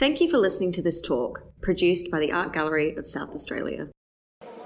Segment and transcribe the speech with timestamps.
[0.00, 3.90] Thank you for listening to this talk, produced by the Art Gallery of South Australia.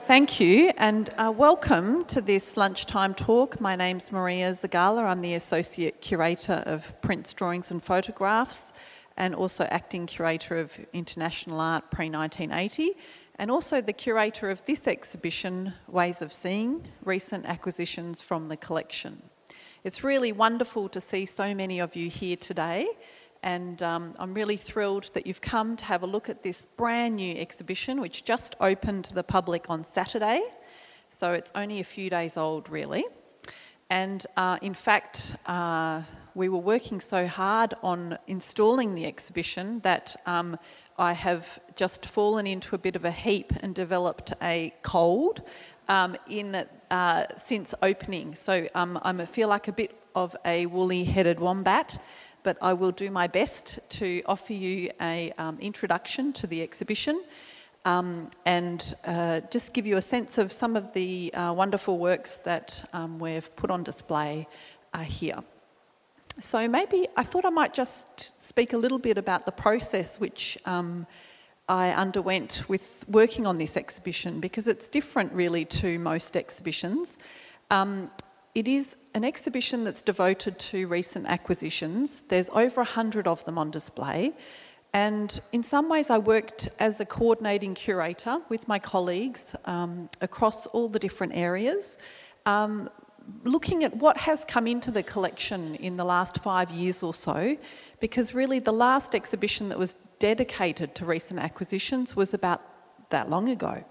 [0.07, 3.61] Thank you, and uh, welcome to this lunchtime talk.
[3.61, 5.03] My name's Maria Zagala.
[5.03, 8.73] I'm the Associate Curator of Prints, Drawings and Photographs,
[9.17, 12.93] and also Acting Curator of International Art pre 1980,
[13.41, 19.21] and also the Curator of this exhibition, Ways of Seeing Recent Acquisitions from the Collection.
[19.83, 22.87] It's really wonderful to see so many of you here today
[23.45, 27.17] and um, I'm really thrilled that you've come to have a look at this brand
[27.17, 30.43] new exhibition, which just opened to the public on Saturday.
[31.11, 33.05] So it's only a few days old, really.
[33.91, 36.01] And uh, in fact, uh,
[36.35, 40.59] we were working so hard on installing the exhibition that um,
[40.99, 45.43] I have just fallen into a bit of a heap and developed a cold
[45.89, 48.35] um, in uh, since opening.
[48.35, 51.99] So um, I feel like a bit of a woolly-headed wombat
[52.45, 57.21] but I will do my best to offer you an um, introduction to the exhibition
[57.85, 62.39] um, and uh, just give you a sense of some of the uh, wonderful works
[62.45, 64.47] that um, we've put on display
[64.93, 65.43] uh, here.
[66.39, 70.59] So maybe I thought I might just speak a little bit about the process which
[70.67, 71.07] um,
[71.69, 77.19] I underwent with working on this exhibition because it's different really to most exhibitions.
[77.71, 78.11] Um,
[78.55, 82.23] it is an exhibition that's devoted to recent acquisitions.
[82.29, 84.33] There's over 100 of them on display.
[84.93, 90.67] And in some ways, I worked as a coordinating curator with my colleagues um, across
[90.67, 91.99] all the different areas,
[92.47, 92.89] um,
[93.43, 97.57] looking at what has come into the collection in the last five years or so,
[97.99, 102.63] because really the last exhibition that was dedicated to recent acquisitions was about
[103.11, 103.85] that long ago.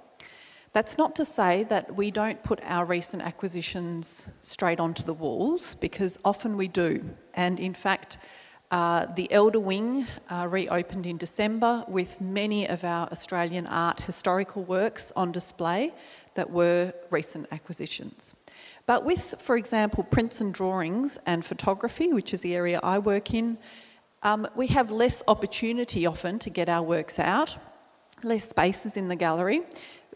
[0.73, 5.75] That's not to say that we don't put our recent acquisitions straight onto the walls,
[5.75, 7.05] because often we do.
[7.35, 8.17] And in fact,
[8.71, 14.63] uh, the Elder Wing uh, reopened in December with many of our Australian art historical
[14.63, 15.93] works on display
[16.33, 18.33] that were recent acquisitions.
[18.87, 23.31] But with, for example, prints and drawings and photography, which is the area I work
[23.35, 23.59] in,
[24.23, 27.55] um, we have less opportunity often to get our works out,
[28.23, 29.61] less spaces in the gallery,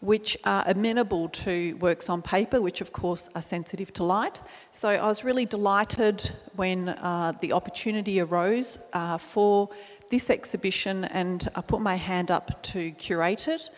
[0.00, 4.40] which are amenable to works on paper, which of course are sensitive to light.
[4.70, 9.68] So I was really delighted when uh, the opportunity arose uh, for
[10.10, 13.70] this exhibition and I put my hand up to curate it.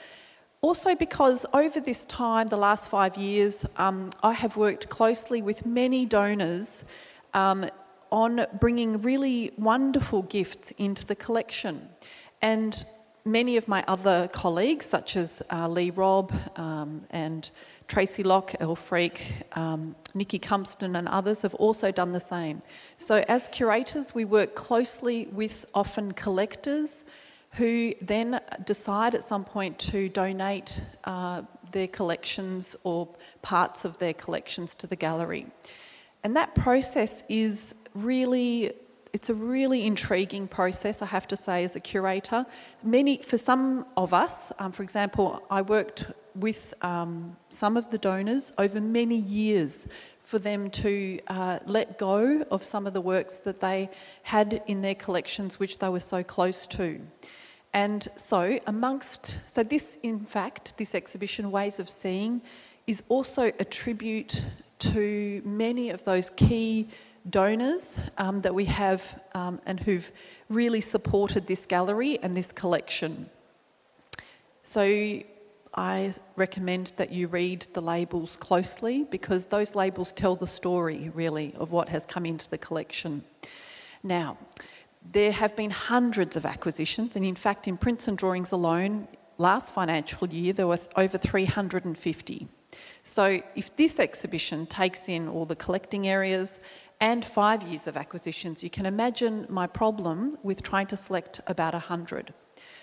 [0.63, 5.65] Also, because over this time, the last five years, um, I have worked closely with
[5.65, 6.85] many donors
[7.33, 7.65] um,
[8.13, 11.89] on bringing really wonderful gifts into the collection.
[12.43, 12.85] And
[13.25, 17.51] many of my other colleagues, such as uh, Leigh Robb um, and
[17.89, 19.21] Tracy Locke, Elle Freak,
[19.53, 22.63] um, Nici Cumpston, and others, have also done the same.
[22.99, 27.05] So, as curators, we work closely with often collectors
[27.53, 31.43] who then decide at some point to donate uh,
[31.73, 33.09] their collections or
[33.43, 35.47] parts of their collections to the gallery.
[36.23, 38.73] And that process is really
[39.13, 42.47] it's a really intriguing process, I have to say, as a curator.
[42.85, 47.99] Many, for some of us, um, for example, I worked with um, some of the
[47.99, 49.89] donors over many years
[50.23, 53.91] for them to uh, let go of some of the works that they
[54.23, 57.01] had in their collections, which they were so close to.
[57.73, 62.43] And so, amongst, so this, in fact, this exhibition, Ways of Seeing,
[62.87, 64.45] is also a tribute
[64.81, 66.89] to many of those key
[67.29, 70.11] donors um, that we have um, and who've
[70.49, 73.29] really supported this gallery and this collection.
[74.63, 75.23] So
[75.75, 81.55] I recommend that you read the labels closely because those labels tell the story really
[81.59, 83.25] of what has come into the collection.
[84.03, 84.39] Now,
[85.13, 89.09] there have been hundreds of acquisitions, and in fact, in prints and drawings alone,
[89.39, 92.49] last financial year there were over 350.
[93.03, 96.61] So, if this exhibition takes in all the collecting areas
[97.01, 101.73] and five years of acquisitions, you can imagine my problem with trying to select about
[101.73, 102.35] 100.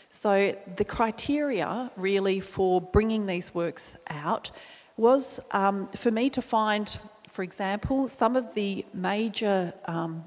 [0.10, 4.52] So, the criteria really for bringing these works out
[4.98, 7.00] was um, for me to find,
[7.30, 10.26] for example, some of the major, um,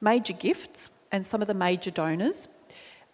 [0.00, 2.48] major gifts and some of the major donors.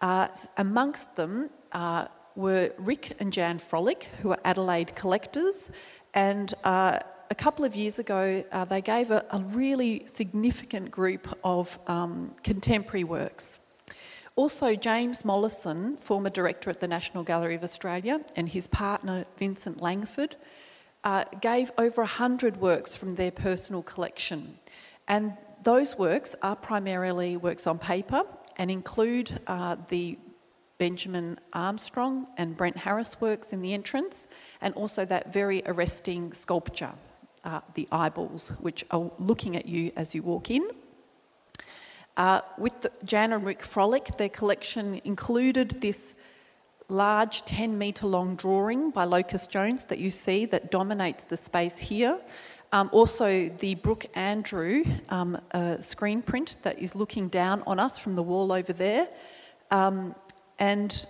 [0.01, 0.29] Uh,
[0.59, 2.07] amongst them uh,
[2.39, 5.71] were Rick and Jan Frolick, who are Adelaide collectors,
[6.15, 7.01] and uh,
[7.31, 12.35] a couple of years ago, uh, they gave a, a, really significant group of um,
[12.45, 13.59] contemporary works.
[14.37, 19.83] Also, James Mollison, former director at the National Gallery of Australia, and his partner Vincent
[19.83, 20.37] Langford,
[21.03, 24.57] uh, gave over 100 works from their personal collection.
[25.09, 28.23] And those works are primarily works on paper
[28.59, 30.19] and include uh, the
[30.79, 34.29] Benjamin Armstrong and Brent Harris works in the entrance,
[34.61, 36.93] and also that very arresting sculpture,
[37.45, 40.69] uh, the eyeballs, which are looking at you as you walk in.
[42.17, 46.15] Uh, with the, Jan and Rick Frolick, their collection included this
[46.89, 51.79] large 10 metre long drawing by Locust Jones that you see that dominates the space
[51.79, 52.19] here.
[52.73, 57.99] Um, also, the Brooke Andrew um, uh, screen print that is looking down on us
[57.99, 59.09] from the wall over there,
[59.71, 60.15] um,
[60.59, 61.07] and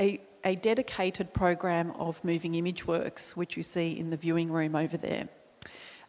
[0.00, 4.74] a, a, dedicated program of moving image works, which you see in the viewing room
[4.74, 5.28] over there.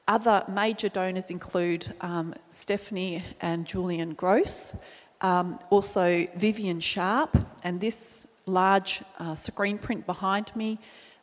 [0.08, 4.76] Other major donors include um, Stephanie and Julian Gross,
[5.22, 10.80] um, also Vivian Sharp, and this large uh, screen print behind me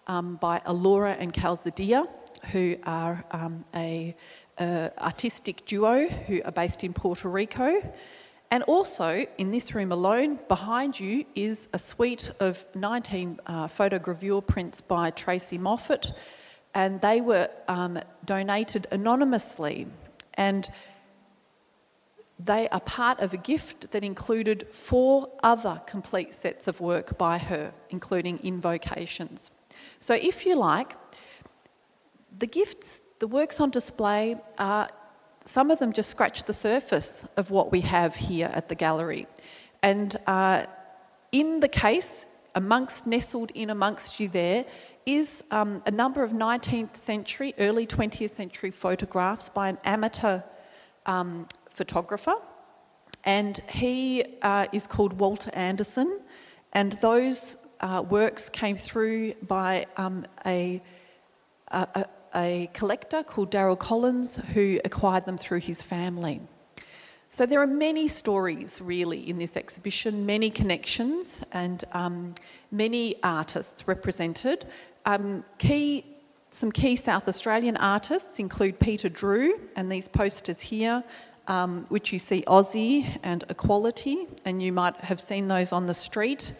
[0.06, 2.08] um, by Allora and Calzadilla
[2.52, 4.14] who are um, a,
[4.58, 7.82] a artistic duo who are based in Puerto Rico.
[8.50, 14.46] And also, in this room alone, behind you is a suite of 19 uh, photogravure
[14.46, 16.12] prints by Tracey Moffatt,
[16.72, 19.88] and they were um, donated anonymously.
[20.34, 20.70] And
[22.38, 27.38] they are part of a gift that included four other complete sets of work by
[27.38, 29.50] her, including invocations.
[29.98, 30.94] So, if you like,
[32.38, 34.88] the gifts, the works on display are
[35.46, 39.26] some of them just scratch the surface of what we have here at the gallery.
[39.82, 40.64] And uh,
[41.32, 44.64] in the case, amongst, nestled in amongst you there,
[45.06, 50.43] is um, a number of 19th century, early 20th century photographs by an amateur
[51.06, 52.34] um, photographer.
[53.22, 56.20] And he uh, is called Walter Anderson.
[56.72, 60.82] And those uh, works came through by um, a,
[61.69, 66.40] a, a collector called Daryl Collins who acquired them through his family.
[67.30, 72.34] So there are many stories really in this exhibition, many connections, and um,
[72.70, 74.66] many artists represented.
[75.06, 76.04] Um, key,
[76.50, 81.02] some key South Australian artists include Peter Drew, and these posters here,
[81.48, 85.94] um, which you see Aussie and Equality, and you might have seen those on the
[85.94, 86.52] street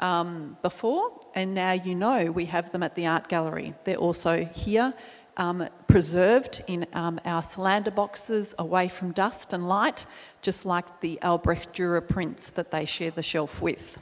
[0.00, 3.74] um, before, and now you know we have them at the art gallery.
[3.84, 4.92] They're also here
[5.36, 10.06] um, preserved in um, our Solander boxes away from dust and light,
[10.42, 13.98] just like the Albrecht Dürer prints that they share the shelf with.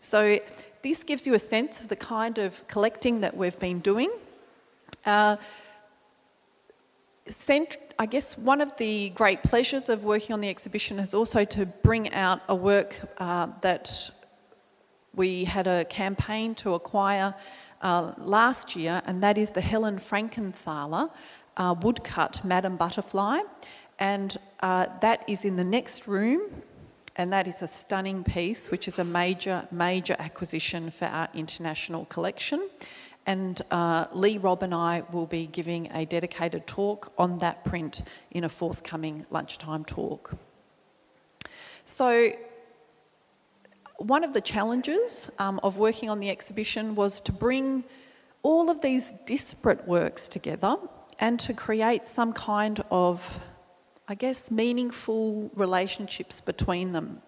[0.00, 0.38] So,
[0.82, 4.10] this gives you a sense of the kind of collecting that we've been doing.
[5.06, 5.36] Uh,
[7.26, 11.44] cent- I guess one of the great pleasures of working on the exhibition is also
[11.44, 14.10] to bring out a work uh, that
[15.14, 17.34] we had a campaign to acquire
[17.84, 21.10] uh, last year, and that is the Helen Frankenthaler
[21.56, 23.40] uh, woodcut Madam Butterfly.
[23.98, 26.62] And uh, that is in the next room,
[27.14, 32.06] and that is a stunning piece, which is a major, major acquisition for our international
[32.06, 32.68] collection.
[33.26, 38.02] And uh, Leigh Robb and I will be giving a dedicated talk on that print
[38.32, 40.34] in a forthcoming lunchtime talk.
[41.84, 42.32] So,
[44.06, 47.84] one of the challenges um, of working on the exhibition was to bring
[48.42, 50.76] all of these disparate works together
[51.18, 53.40] and to create some kind of,
[54.06, 57.22] I guess, meaningful relationships between them.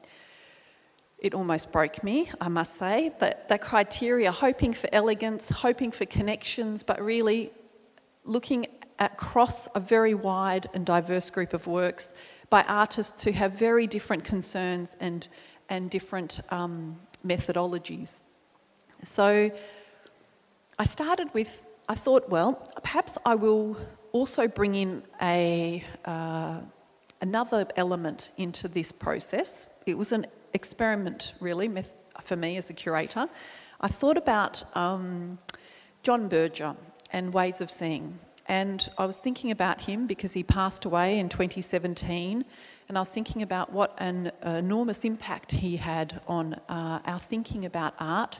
[1.19, 6.05] It almost broke me, I must say, that, that criteria, hoping for elegance, hoping for
[6.05, 7.53] connections, but really
[8.25, 8.67] looking
[8.99, 12.13] across a very wide and diverse group of works
[12.51, 15.29] by artists who have very different concerns and
[15.69, 16.97] and different um,
[17.27, 18.21] methodologies.
[19.05, 19.51] So
[20.79, 23.77] I started with, I thought, well, perhaps I will
[24.13, 26.61] also bring in a, uh,
[27.21, 29.67] another element into this process.
[29.87, 31.71] It was an experiment, really,
[32.23, 33.29] for me as a curator.
[33.81, 35.39] I thought about um,
[36.03, 36.75] John Berger
[37.11, 38.19] and ways of seeing.
[38.49, 42.45] And I was thinking about him because he passed away in 2017
[42.89, 47.65] and I was thinking about what an enormous impact he had on uh, our thinking
[47.65, 48.39] about art.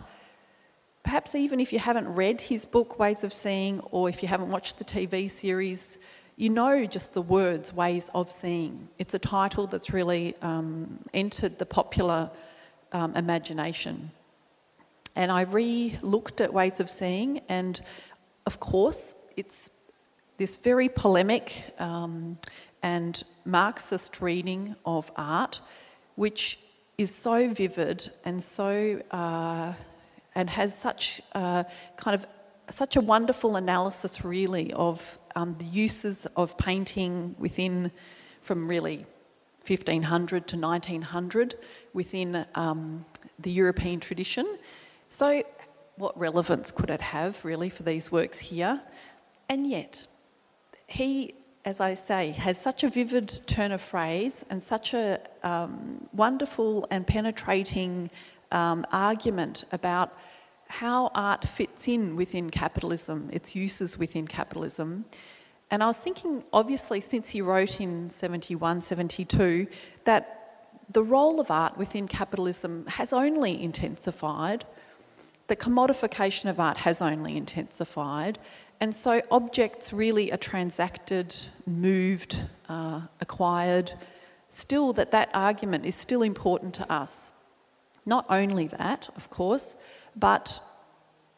[1.03, 4.51] Perhaps even if you haven't read his book, Ways of Seeing, or if you haven't
[4.51, 5.99] watched the TV series,
[6.37, 8.89] you know just the words Ways of Seeing.
[8.99, 12.31] It's a title that's really um, entered the popular
[12.93, 14.11] um, imagination.
[15.17, 17.81] And I re looked at Ways of Seeing, and
[18.47, 19.71] of course, it's
[20.37, 22.39] this very polemic um,
[22.87, 25.61] and Marxist reading of art,
[26.15, 26.61] which
[26.99, 29.73] is so vivid and so uh,
[30.37, 31.65] and has such uh,
[31.97, 32.25] kind of
[32.71, 37.91] such a wonderful analysis, really, of um, the uses of painting within
[38.41, 38.99] from really
[39.67, 41.55] 1500 to 1900
[41.93, 43.05] within um,
[43.41, 44.47] the European tradition.
[45.09, 45.43] So,
[45.97, 48.81] what relevance could it have really for these works here?
[49.49, 50.07] And yet,
[50.87, 51.35] he,
[51.67, 56.87] as I say, has such a vivid turn of phrase and such a um, wonderful
[56.93, 58.09] and penetrating
[58.53, 60.17] um, argument about
[60.69, 65.05] how art fits in within capitalism, its uses within capitalism.
[65.73, 69.67] And I was thinking, obviously, since he wrote in 71, 72,
[70.05, 74.65] that the role of art within capitalism has only intensified.
[75.49, 78.39] The commodification of art has only intensified.
[78.81, 81.35] And so objects really are transacted,
[81.67, 83.93] moved, uh, acquired.
[84.51, 87.33] Still, that that argument is still important to us.
[88.05, 89.77] Not only that, of course,
[90.15, 90.61] but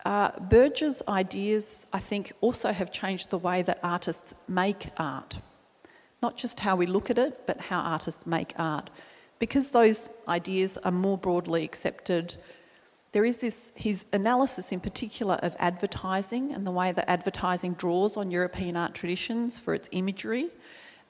[0.04, 5.38] uh, Berger's ideas, I think, also have changed the way that artists make art.
[6.23, 8.90] Not just how we look at it, but how artists make art.
[9.38, 12.37] Because those ideas are more broadly accepted,
[13.12, 18.17] there is this, his analysis in particular of advertising and the way that advertising draws
[18.17, 20.50] on European art traditions for its imagery.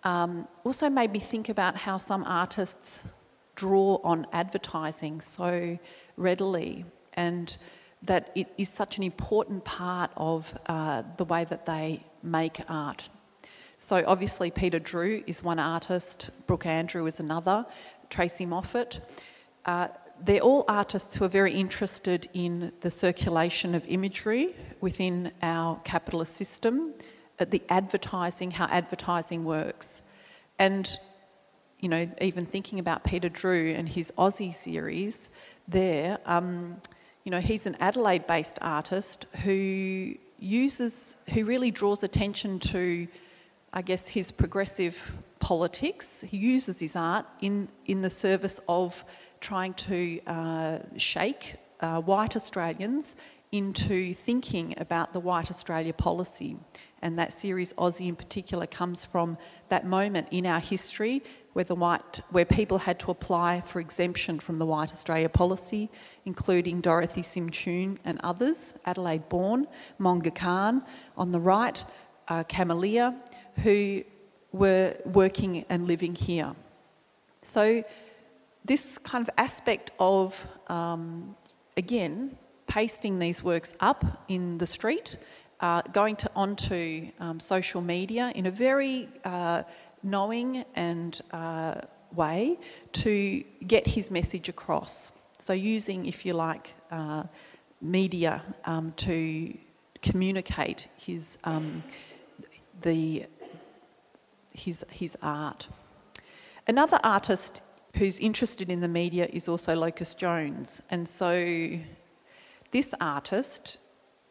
[0.05, 3.05] Um, also made me think about how some artists
[3.57, 5.76] draw on advertising so
[6.17, 7.57] readily and
[8.02, 13.09] that it is such an important part of uh, the way that they make art.
[13.78, 17.67] So, obviously, Peter Drew is one artist, Brooke Andrew is another,
[18.11, 19.00] Tracey Moffatt.
[19.67, 19.88] Uh,
[20.25, 26.34] they're all artists who are very interested in the circulation of imagery within our capitalist
[26.37, 26.94] system,
[27.38, 30.02] the advertising, how advertising works.
[30.58, 30.98] And,
[31.78, 35.30] you know, even thinking about Peter Drew and his Aussie series
[35.68, 36.76] there, um,
[37.25, 43.06] you know, he's an Adelaide based artist who uses, who really draws attention to,
[43.72, 46.25] I guess, his progressive politics.
[46.26, 49.04] He uses his art in, in the service of
[49.40, 53.16] trying to uh, shake uh, white Australians
[53.52, 56.57] into thinking about the White Australia policy.
[57.00, 61.75] And that series, Aussie in particular, comes from that moment in our history where, the
[61.75, 65.88] white, where people had to apply for exemption from the White Australia policy,
[66.25, 69.66] including Dorothy Simchoon and others, Adelaide born,
[69.99, 70.85] Monga Khan
[71.16, 71.83] on the right,
[72.28, 73.16] uh, Camellia,
[73.62, 74.04] who
[74.52, 76.54] were working and living here.
[77.42, 77.83] So
[78.68, 81.34] this kind of aspect of, um,
[81.76, 85.16] again, pasting these works up in the street,
[85.60, 89.62] uh, going to onto um, social media in a very uh,
[90.02, 91.80] knowing and uh,
[92.14, 92.58] way
[92.92, 95.12] to get his message across.
[95.38, 97.25] So using, if you like, uh,
[97.80, 99.56] media um, to
[100.02, 101.82] communicate his um,
[102.82, 103.26] the
[104.52, 105.68] his his art.
[106.66, 107.62] Another artist
[107.99, 110.81] who's interested in the media is also Locust Jones.
[110.90, 111.78] And so
[112.71, 113.81] this artist,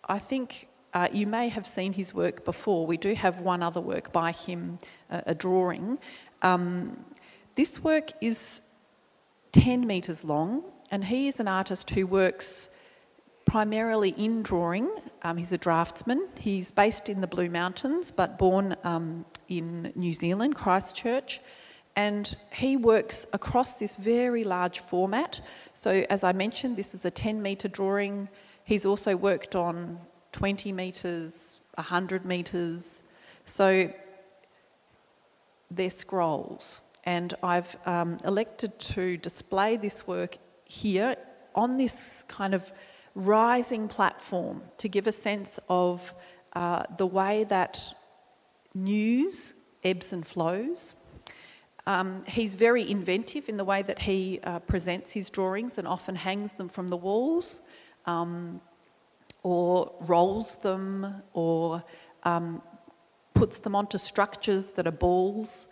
[0.07, 2.87] I think uh, you may have seen his work before.
[2.87, 4.79] We do have one other work by him,
[5.11, 5.99] uh, a drawing.
[6.41, 7.05] Um,
[7.55, 8.61] this work is
[9.51, 12.69] 10 metres long, and he is an artist who works
[13.43, 14.89] primarily in drawing.
[15.23, 16.29] Um, he's a draftsman.
[16.39, 21.41] He's based in the Blue Mountains, but born um, in New Zealand, Christchurch
[21.97, 25.41] and he works across this very large format.
[25.73, 28.29] So, as I mentioned, this is a 10 metre drawing.
[28.65, 29.99] He's also worked on
[30.31, 33.01] 20 metres, 100 metres.
[33.45, 33.91] So,
[35.71, 36.81] they're scrolls.
[37.03, 41.15] And I've um, elected to display this work here
[41.55, 42.71] on this kind of
[43.15, 46.13] rising platform to give a sense of
[46.53, 47.81] uh, the way that
[48.75, 50.93] news ebbs and flows
[51.87, 56.15] um, he's very inventive in the way that he uh, presents his drawings and often
[56.15, 57.61] hangs them from the walls
[58.05, 58.59] um,
[59.41, 61.81] or rolls them or
[62.23, 62.61] um,
[63.33, 65.67] puts them onto structures that are balls.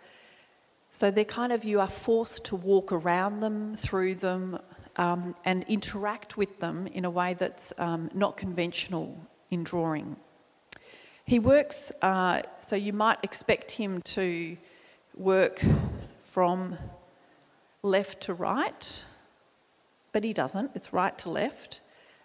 [0.90, 4.58] So they're kind of, you are forced to walk around them, through them,
[4.96, 9.14] um, and interact with them in a way that's um, not conventional
[9.50, 10.16] in drawing.
[11.26, 14.56] He works, uh, so you might expect him to
[15.14, 15.60] work
[16.36, 16.76] from
[17.82, 19.04] left to right,
[20.12, 20.70] but he doesn't.
[20.74, 21.80] It's right to left.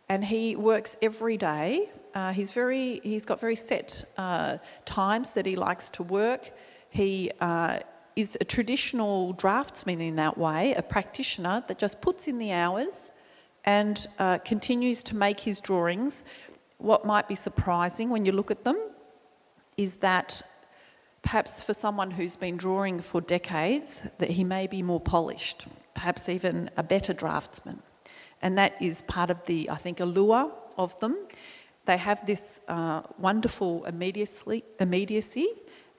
[0.10, 1.90] And he works every day.
[2.14, 6.52] Uh, he's, very, he's got very set uh, times that he likes to work.
[6.90, 7.80] He uh,
[8.18, 13.14] is a traditional draftsman in that way, a practitioner that just puts in the hours
[13.64, 16.26] and uh, continues to make his drawings.
[16.80, 18.78] What might be surprising when you look at them
[19.78, 20.42] is that
[21.22, 26.30] perhaps for someone who's been drawing for decades, that he may be more polished, perhaps
[26.30, 27.82] even a better draftsman.
[28.42, 31.18] And that is part of the, I think, allure of them.
[31.86, 35.48] They have this uh, wonderful immediacy, immediacy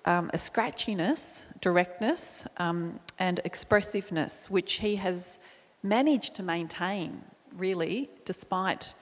[0.04, 5.38] um, a scratchiness, directness, um, and expressiveness, which he has
[5.82, 7.22] managed to maintain,
[7.56, 8.94] really, despite,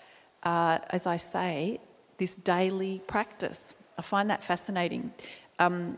[0.42, 1.80] uh, as I say,
[2.18, 3.74] this daily practice.
[3.98, 5.12] I find that fascinating.
[5.58, 5.96] Um,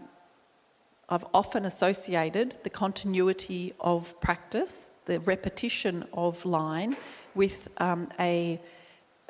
[1.13, 6.97] I've often associated the continuity of practice, the repetition of line,
[7.35, 8.59] with um, a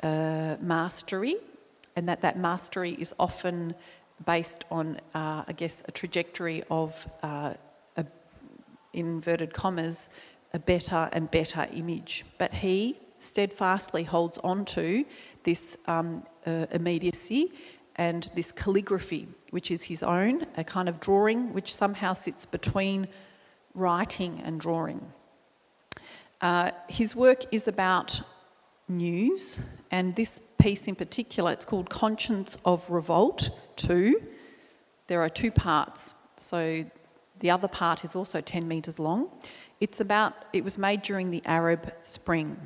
[0.01, 1.35] uh, mastery,
[1.97, 3.75] and that that mastery is often
[4.25, 7.55] based on, uh, I guess, a trajectory of, uh,
[7.97, 8.05] a,
[8.93, 10.07] inverted commas,
[10.53, 12.23] a better and better image.
[12.37, 15.03] But he steadfastly holds on to
[15.43, 17.51] this um, uh, immediacy
[17.95, 23.07] and this calligraphy, which is his own, a kind of drawing which somehow sits between
[23.75, 25.01] writing and drawing.
[26.41, 28.21] Uh, his work is about
[28.89, 29.59] news,
[29.91, 34.21] and this piece in particular, it's called Conscience of Revolt 2.
[35.07, 36.85] There are two parts, so
[37.39, 39.29] the other part is also 10 metres long.
[39.79, 42.57] It's about, it was made during the Arab Spring,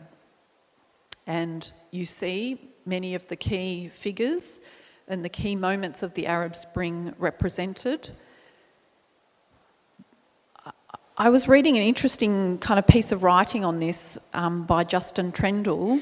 [1.26, 4.60] and you see many of the key figures
[5.08, 8.10] and the key moments of the Arab Spring represented.
[11.18, 15.32] I was reading an interesting kind of piece of writing on this um, by Justin
[15.32, 16.02] Trendle,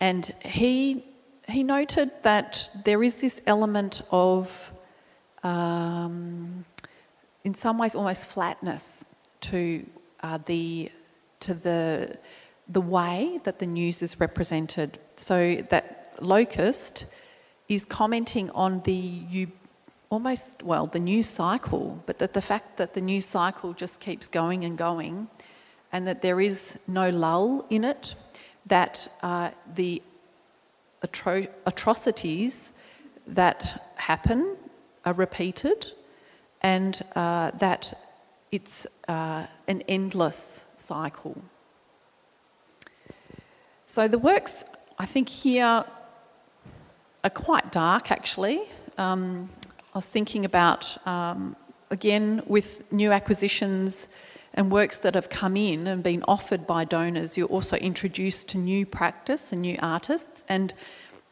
[0.00, 1.04] and he
[1.46, 4.72] he noted that there is this element of,
[5.42, 6.64] um,
[7.44, 9.04] in some ways, almost flatness
[9.42, 9.84] to
[10.22, 10.90] uh, the
[11.40, 12.16] to the
[12.68, 14.98] the way that the news is represented.
[15.16, 17.04] So that locust
[17.68, 19.48] is commenting on the
[20.10, 24.28] almost well the news cycle, but that the fact that the news cycle just keeps
[24.28, 25.28] going and going,
[25.92, 28.14] and that there is no lull in it,
[28.66, 30.02] that uh, the
[31.02, 32.72] atro- atrocities
[33.26, 34.56] that happen
[35.04, 35.92] are repeated,
[36.62, 37.92] and uh, that
[38.52, 41.36] it's uh, an endless cycle.
[43.86, 44.64] So the works,
[44.98, 45.84] I think, here
[47.24, 48.62] are quite dark actually.
[48.98, 49.48] Um,
[49.94, 51.56] I was thinking about, um,
[51.90, 54.08] again, with new acquisitions
[54.52, 58.58] and works that have come in and been offered by donors, you're also introduced to
[58.58, 60.44] new practice and new artists.
[60.48, 60.72] And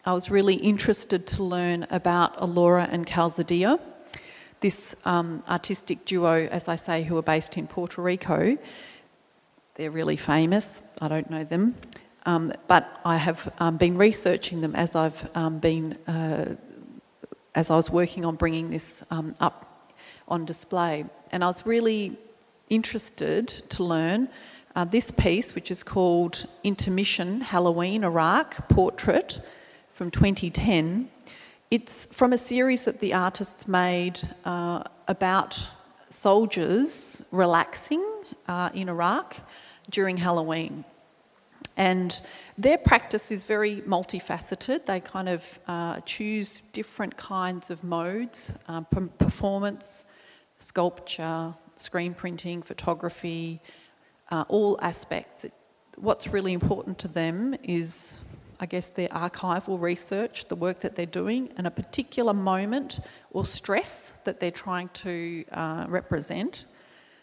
[0.05, 3.78] I was really interested to learn about Allora and Calzadilla,
[4.61, 8.59] this um, artistic duo, as I say, who are based in Puerto Rico.
[9.74, 10.83] They're really famous.
[11.00, 11.76] I don't know them.
[12.25, 16.55] Um, but I have um, been researching them as I've um, been, uh,
[17.55, 19.93] as I was working on bringing this um, up
[20.29, 21.05] on display.
[21.33, 22.17] And I was really
[22.71, 24.29] interested to learn
[24.75, 29.41] uh, this piece, which is called Intermission Halloween Iraq Portrait
[29.93, 31.11] from 2010.
[31.71, 35.69] It's from a series that the artists made uh, about
[36.09, 38.05] soldiers relaxing
[38.47, 39.37] uh, in Iraq
[39.91, 40.85] during Halloween.
[41.77, 42.21] And
[42.59, 44.87] their practice is very multifaceted.
[44.87, 48.87] They kind of uh, choose different kinds of modes um,
[49.19, 50.05] performance,
[50.59, 53.61] sculpture, screen printing, photography,
[54.31, 55.45] uh, all aspects.
[55.45, 55.53] It,
[55.97, 58.21] what's really important to them is,
[58.61, 63.47] I guess, their archival research, the work that they're doing, and a particular moment or
[63.47, 66.67] stress that they're trying to uh, represent.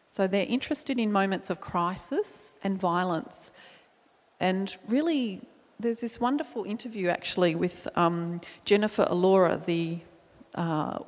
[0.08, 3.52] So they're interested in moments of crisis and violence
[4.40, 5.42] and really,
[5.80, 10.00] there's this wonderful interview actually with um, Jennifer Allora, the,
[10.56, 11.00] uh,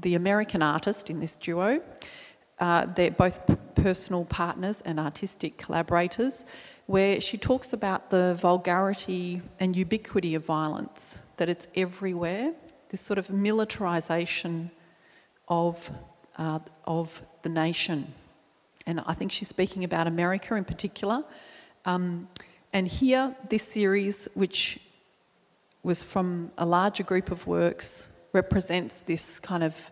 [0.00, 1.80] the American artist in this duo.
[2.58, 3.40] Uh, they're both
[3.74, 6.44] personal partners and artistic collaborators,
[6.86, 12.52] where she talks about the vulgarity and ubiquity of violence, that it's everywhere,
[12.90, 14.70] this sort of militarisation
[15.48, 15.90] of,
[16.36, 18.12] uh, of the nation.
[18.86, 21.24] And I think she's speaking about America in particular.
[21.84, 22.28] Um,
[22.72, 24.78] and here, this series, which
[25.82, 29.90] was from a larger group of works, represents this kind of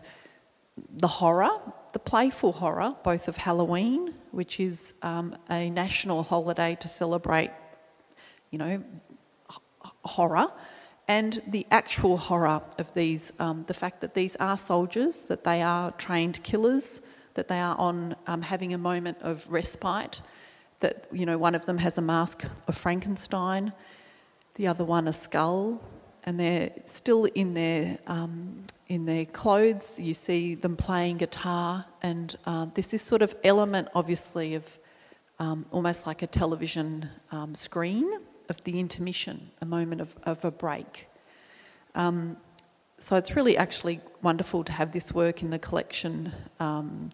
[0.97, 1.49] the horror,
[1.91, 7.51] the playful horror, both of Halloween, which is um, a national holiday to celebrate,
[8.51, 8.83] you know,
[10.05, 10.47] horror,
[11.09, 15.61] and the actual horror of these, um, the fact that these are soldiers, that they
[15.61, 17.01] are trained killers,
[17.33, 20.21] that they are on um, having a moment of respite
[20.79, 23.73] that you know one of them has a mask of Frankenstein,
[24.55, 25.81] the other one a skull,
[26.23, 29.99] and they're still in their um, in their clothes.
[29.99, 34.79] You see them playing guitar, and uh, there's this sort of element, obviously, of
[35.39, 40.51] um, almost like a television um, screen of the intermission, a moment of, of a
[40.51, 41.07] break.
[41.95, 42.37] Um,
[42.97, 47.09] so it's really actually wonderful to have this work in the collection um,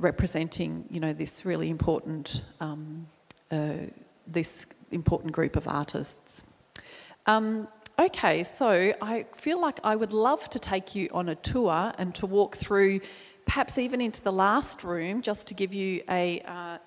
[0.00, 3.06] representing, you know, this really important, um,
[3.50, 3.72] uh,
[4.26, 6.42] this important group of artists.
[7.26, 7.68] Um,
[8.00, 12.14] Okay, so I feel like I would love to take you on a tour and
[12.14, 13.00] to walk through,
[13.44, 16.78] perhaps even into the last room, just to give you a uh,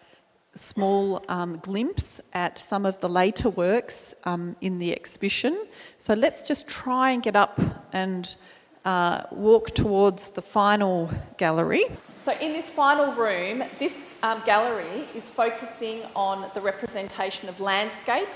[0.55, 5.67] small um, glimpse at some of the later works um, in the exhibition.
[5.99, 7.61] So let's just try and get up
[7.93, 8.35] and
[8.83, 11.85] uh, walk towards the final gallery.
[12.25, 18.29] So, in this final room, this um, gallery is focusing on the representation of landscape,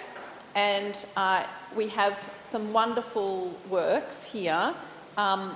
[0.55, 2.19] and uh, we have
[2.51, 4.73] some wonderful works here.
[5.15, 5.55] Um,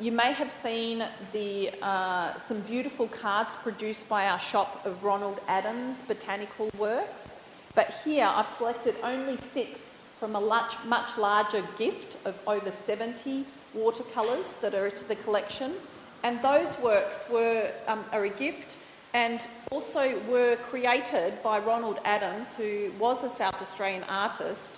[0.00, 5.38] you may have seen the, uh, some beautiful cards produced by our shop of Ronald
[5.46, 7.28] Adams Botanical Works,
[7.76, 9.78] but here I've selected only six
[10.18, 15.74] from a much, much larger gift of over 70 watercolours that are to the collection.
[16.22, 18.76] And those works were um, are a gift
[19.14, 24.68] and also were created by Ronald Adams, who was a South Australian artist,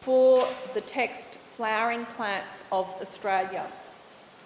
[0.00, 3.66] for the text Flowering Plants of Australia,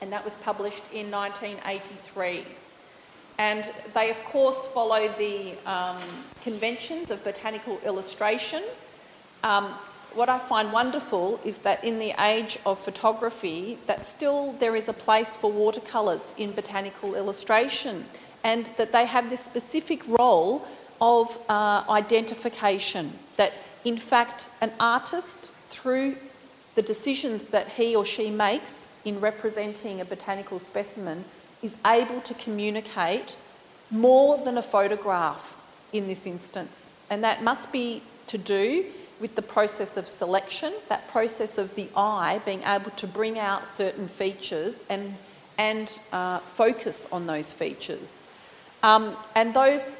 [0.03, 2.45] and that was published in 1983.
[3.39, 5.99] And they, of course, follow the um,
[6.43, 8.65] conventions of botanical illustration.
[9.45, 9.73] Um,
[10.17, 14.89] what I find wonderful is that in the age of photography, that still there is
[14.89, 18.07] a place for watercolours in botanical illustration,
[18.43, 20.67] and that they have this specific role
[21.01, 23.13] of uh, identification.
[23.37, 23.53] That
[23.85, 25.37] in fact, an artist,
[25.71, 26.17] through
[26.75, 31.25] the decisions that he or she makes in representing a botanical specimen,
[31.63, 33.37] is able to communicate
[33.91, 35.55] more than a photograph
[35.93, 36.89] in this instance.
[37.11, 38.87] And that must be to do
[39.21, 43.67] with the process of selection, that process of the eye being able to bring out
[43.67, 45.15] certain features and,
[45.59, 48.23] and uh, focus on those features.
[48.83, 49.97] Um, and those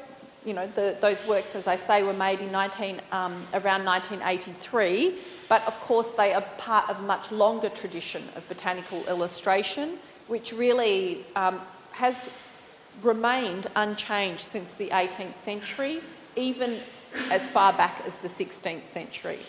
[0.47, 5.13] you know, the, those works, as I say, were made in 19, um, around 1983,
[5.49, 10.53] but of course they are part of a much longer tradition of botanical illustration, which
[10.53, 11.59] really um,
[11.91, 12.29] has
[13.03, 15.99] remained unchanged since the 18th century,
[16.37, 16.77] even
[17.31, 19.39] as far back as the 16th century.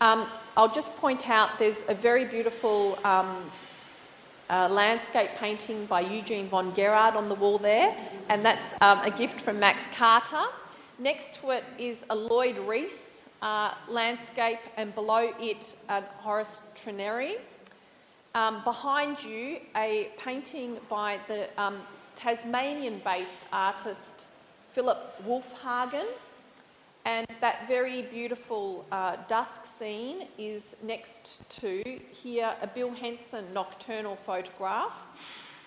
[0.00, 3.50] Um, I'll just point out there's a very beautiful um,
[4.50, 7.94] uh, landscape painting by Eugene von Guerard on the wall there,
[8.28, 10.44] and that's um, a gift from Max Carter.
[10.98, 17.36] Next to it is a Lloyd Rees uh, landscape, and below it, a Horace Trenerry.
[18.34, 21.80] Um, behind you, a painting by the um,
[22.16, 24.26] Tasmanian based artist
[24.72, 26.06] Philip Wolfhagen,
[27.06, 34.16] and that very beautiful uh, dusk scene is next to here a Bill Henson nocturnal
[34.16, 35.06] photograph.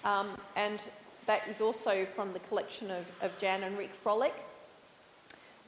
[0.04, 0.84] Um, and
[1.28, 4.34] that is also from the collection of, of Jan and Rick Frolick.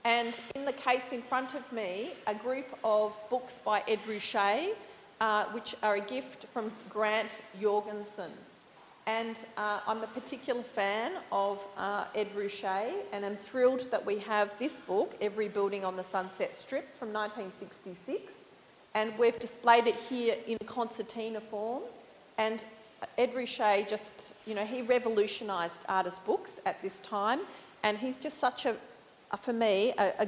[0.04, 4.74] And in the case in front of me, a group of books by Ed Ruscha,
[5.22, 8.32] uh, which are a gift from Grant Jorgensen.
[9.12, 14.18] And uh, I'm a particular fan of uh, Ed Ruscha, and I'm thrilled that we
[14.20, 18.32] have this book, Every Building on the Sunset Strip, from 1966.
[18.96, 21.84] And we've displayed it here in concertina form.
[22.38, 22.64] And
[23.18, 27.42] Ed Ruscha just, you know, he revolutionised artist books at this time.
[27.84, 28.78] And he's just such a,
[29.38, 30.28] for me, a, a,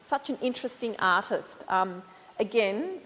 [0.00, 1.62] such an interesting artist.
[1.68, 2.02] Um,
[2.40, 2.98] again,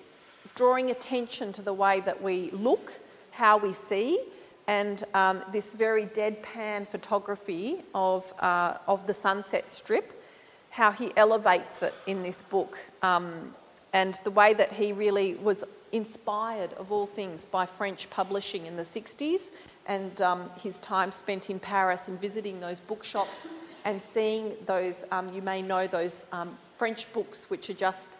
[0.54, 2.94] drawing attention to the way that we look,
[3.32, 4.20] how we see,
[4.68, 10.22] and um, this very deadpan photography of, uh, of the Sunset Strip,
[10.70, 13.54] how he elevates it in this book, um,
[13.94, 18.76] and the way that he really was inspired, of all things, by French publishing in
[18.76, 19.50] the 60s,
[19.86, 23.48] and um, his time spent in Paris and visiting those bookshops
[23.86, 28.10] and seeing those, um, you may know those um, French books which are just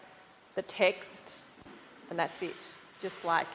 [0.55, 1.43] the text,
[2.09, 2.49] and that's it.
[2.49, 3.47] It's just like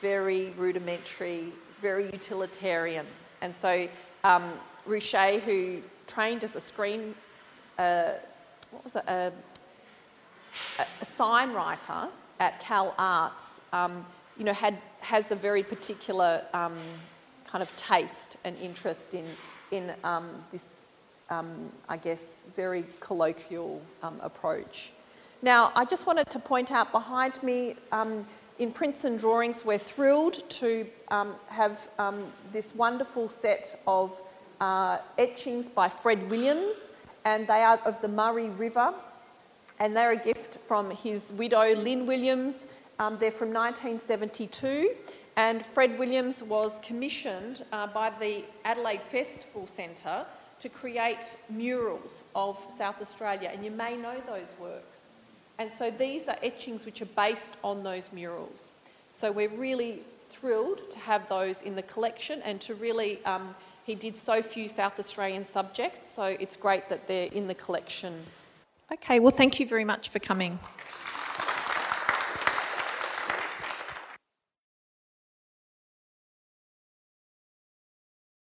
[0.00, 1.52] very rudimentary
[1.84, 3.06] very utilitarian.
[3.42, 3.86] And so
[4.30, 4.44] um,
[4.86, 7.14] who trained as a screen,
[7.78, 8.12] uh,
[8.70, 9.32] what was it, a,
[11.02, 12.08] a sign writer
[12.40, 14.04] at Cal Arts, um,
[14.38, 16.78] you know, had, has a very particular um,
[17.46, 19.26] kind of taste and interest in,
[19.70, 20.86] in um, this,
[21.28, 24.92] um, I guess, very colloquial um, approach.
[25.42, 27.76] Now, I just wanted to point out behind me
[28.58, 34.20] in Prints and Drawings, we're thrilled to um, have um, this wonderful set of
[34.60, 36.76] uh, etchings by Fred Williams,
[37.24, 38.94] and they are of the Murray River,
[39.80, 42.66] and they're a gift from his widow Lynn Williams.
[43.00, 44.94] Um, they're from 1972,
[45.36, 50.24] and Fred Williams was commissioned uh, by the Adelaide Festival Centre
[50.60, 54.93] to create murals of South Australia, and you may know those works.
[55.58, 58.72] And so these are etchings which are based on those murals.
[59.12, 63.94] So we're really thrilled to have those in the collection and to really, um, he
[63.94, 68.22] did so few South Australian subjects, so it's great that they're in the collection.
[68.92, 70.58] Okay, well, thank you very much for coming.